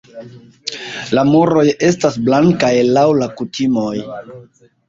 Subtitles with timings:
[1.17, 3.95] La muroj estas blankaj laŭ la kutimoj.